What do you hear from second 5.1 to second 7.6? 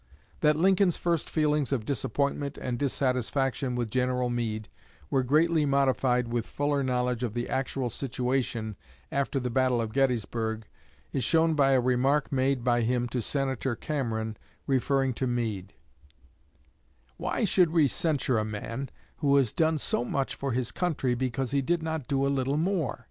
were greatly modified with fuller knowledge of the